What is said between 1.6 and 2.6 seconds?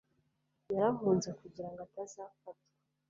ngo atazafatwa